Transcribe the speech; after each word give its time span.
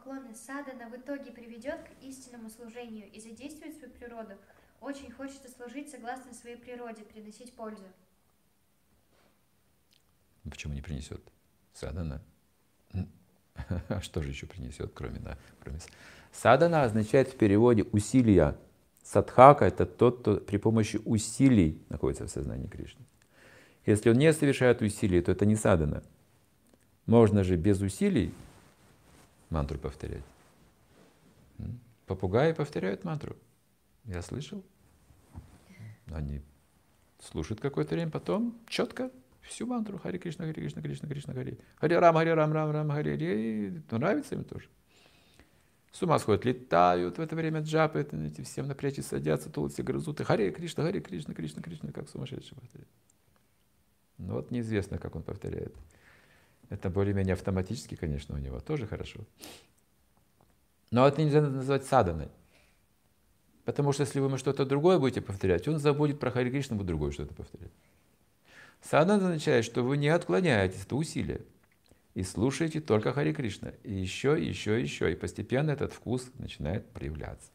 поклоны 0.00 0.34
садана 0.34 0.88
в 0.88 0.96
итоге 0.96 1.30
приведет 1.30 1.80
к 1.82 2.02
истинному 2.02 2.48
служению 2.48 3.10
и 3.10 3.20
задействует 3.20 3.76
свою 3.76 3.92
природу. 3.92 4.34
Очень 4.80 5.10
хочется 5.10 5.50
служить 5.50 5.90
согласно 5.90 6.32
своей 6.32 6.56
природе, 6.56 7.02
приносить 7.02 7.52
пользу. 7.52 7.84
Почему 10.48 10.72
не 10.72 10.80
принесет? 10.80 11.20
Садана. 11.74 12.22
А 13.88 14.00
что 14.00 14.22
же 14.22 14.30
еще 14.30 14.46
принесет, 14.46 14.92
кроме, 14.94 15.18
да, 15.18 15.36
кроме... 15.62 15.80
Садана 16.32 16.84
означает 16.84 17.28
в 17.28 17.36
переводе 17.36 17.82
усилия. 17.82 18.56
Садхака— 19.02 19.64
это 19.66 19.84
тот, 19.84 20.20
кто 20.20 20.36
при 20.36 20.56
помощи 20.56 20.98
усилий 21.04 21.84
находится 21.90 22.26
в 22.26 22.30
сознании 22.30 22.68
Кришны. 22.68 23.04
Если 23.84 24.08
он 24.08 24.16
не 24.16 24.32
совершает 24.32 24.80
усилий, 24.80 25.20
то 25.20 25.32
это 25.32 25.44
не 25.44 25.56
садана. 25.56 26.02
Можно 27.04 27.44
же 27.44 27.56
без 27.56 27.80
усилий 27.82 28.32
мантру 29.50 29.78
повторять. 29.78 30.24
Попугаи 32.06 32.52
повторяют 32.52 33.04
мантру. 33.04 33.36
Я 34.04 34.22
слышал. 34.22 34.64
Они 36.06 36.40
слушают 37.20 37.60
какое-то 37.60 37.94
время, 37.94 38.10
потом 38.10 38.58
четко 38.66 39.10
всю 39.42 39.66
мантру 39.66 39.98
Хари 39.98 40.18
Кришна, 40.18 40.44
Хари 40.44 40.54
Кришна, 40.54 40.82
Кришна, 40.82 41.08
Кришна, 41.08 41.34
Хари. 41.34 41.58
Хари 41.76 41.94
Рам, 41.94 42.16
Хари 42.16 42.30
Рам, 42.30 42.52
Рам, 42.52 42.70
Рам, 42.70 42.90
Хари, 42.90 43.10
Хари. 43.10 43.82
Нравится 43.90 44.34
им 44.34 44.44
тоже. 44.44 44.68
С 45.92 46.02
ума 46.02 46.18
сходят, 46.18 46.44
летают 46.44 47.18
в 47.18 47.20
это 47.20 47.34
время 47.34 47.60
джапы, 47.60 48.00
эти 48.00 48.42
всем 48.42 48.68
на 48.68 49.02
садятся, 49.02 49.50
тулцы 49.50 49.82
грызут, 49.82 50.20
и 50.20 50.24
Хари 50.24 50.50
Кришна, 50.50 50.84
Хари 50.84 51.00
Кришна, 51.00 51.34
Кришна, 51.34 51.62
Кришна, 51.62 51.92
как 51.92 52.08
сумасшедший 52.08 52.56
повторяет. 52.56 52.88
Но 54.18 54.34
вот 54.34 54.50
неизвестно, 54.50 54.98
как 54.98 55.16
он 55.16 55.22
повторяет. 55.22 55.74
Это 56.70 56.88
более-менее 56.88 57.34
автоматически, 57.34 57.96
конечно, 57.96 58.36
у 58.36 58.38
него 58.38 58.60
тоже 58.60 58.86
хорошо. 58.86 59.20
Но 60.90 61.06
это 61.06 61.22
нельзя 61.22 61.42
назвать 61.42 61.84
саданой. 61.84 62.28
Потому 63.64 63.92
что 63.92 64.02
если 64.02 64.20
вы 64.20 64.26
ему 64.26 64.38
что-то 64.38 64.64
другое 64.64 64.98
будете 64.98 65.20
повторять, 65.20 65.68
он 65.68 65.78
забудет 65.78 66.18
про 66.18 66.30
Хари 66.30 66.50
Кришну, 66.50 66.76
будет 66.76 66.86
другое 66.86 67.10
что-то 67.10 67.34
повторять. 67.34 67.72
Садана 68.82 69.26
означает, 69.26 69.64
что 69.64 69.82
вы 69.82 69.96
не 69.96 70.08
отклоняетесь, 70.08 70.84
это 70.84 70.96
усилие. 70.96 71.42
И 72.14 72.22
слушаете 72.22 72.80
только 72.80 73.12
Хари 73.12 73.32
Кришна. 73.32 73.72
И 73.82 73.92
еще, 73.92 74.40
и 74.40 74.46
еще, 74.46 74.80
и 74.80 74.82
еще. 74.82 75.12
И 75.12 75.16
постепенно 75.16 75.70
этот 75.70 75.92
вкус 75.92 76.30
начинает 76.38 76.88
проявляться. 76.90 77.50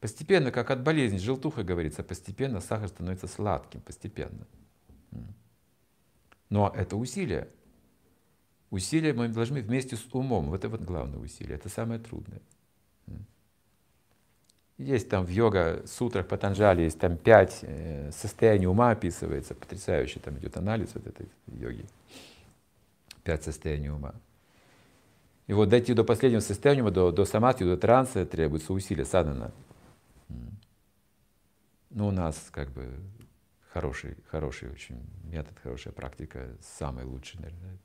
Постепенно, 0.00 0.50
как 0.50 0.70
от 0.70 0.82
болезни, 0.82 1.18
желтуха 1.18 1.62
говорится, 1.62 2.02
постепенно 2.02 2.60
сахар 2.60 2.88
становится 2.88 3.28
сладким, 3.28 3.80
постепенно. 3.80 4.46
Но 6.48 6.72
это 6.74 6.96
усилие. 6.96 7.48
Усилия 8.72 9.12
мы 9.12 9.28
должны 9.28 9.60
вместе 9.60 9.96
с 9.96 10.14
умом. 10.14 10.46
Вот 10.46 10.56
это 10.56 10.70
вот 10.70 10.80
главное 10.80 11.18
усилие. 11.18 11.56
Это 11.56 11.68
самое 11.68 12.00
трудное. 12.00 12.40
Есть 14.78 15.10
там 15.10 15.26
в 15.26 15.28
йога 15.28 15.82
сутрах 15.86 16.26
Патанджали, 16.26 16.80
есть 16.80 16.98
там 16.98 17.18
пять 17.18 17.58
э, 17.60 18.10
состояний 18.12 18.66
ума 18.66 18.92
описывается, 18.92 19.54
потрясающе 19.54 20.20
там 20.20 20.38
идет 20.38 20.56
анализ 20.56 20.88
вот 20.94 21.06
этой 21.06 21.28
йоги. 21.48 21.84
Пять 23.22 23.44
состояний 23.44 23.90
ума. 23.90 24.14
И 25.48 25.52
вот 25.52 25.68
дойти 25.68 25.92
до 25.92 26.02
последнего 26.02 26.40
состояния, 26.40 26.90
до, 26.90 27.12
до 27.12 27.26
самадхи, 27.26 27.66
до 27.66 27.76
транса 27.76 28.24
требуется 28.24 28.72
усилие, 28.72 29.04
садана. 29.04 29.52
Ну, 31.90 32.08
у 32.08 32.10
нас 32.10 32.48
как 32.50 32.70
бы 32.70 32.88
хороший, 33.68 34.16
хороший 34.30 34.70
очень 34.70 34.98
метод, 35.24 35.52
хорошая 35.62 35.92
практика, 35.92 36.48
самый 36.62 37.04
лучший, 37.04 37.38
наверное, 37.38 37.78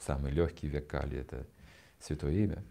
самый 0.00 0.32
легкий 0.32 0.68
век 0.68 0.88
Кали— 0.88 1.18
это 1.20 1.46
святое 2.00 2.32
имя. 2.32 2.64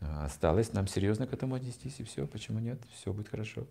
А 0.00 0.24
осталось 0.24 0.72
нам 0.72 0.86
серьезно 0.86 1.26
к 1.26 1.32
этому 1.32 1.54
отнестись, 1.54 2.00
и 2.00 2.04
все. 2.04 2.26
Почему 2.26 2.58
нет? 2.58 2.80
Все 2.92 3.12
будет 3.12 3.28
хорошо. 3.28 3.66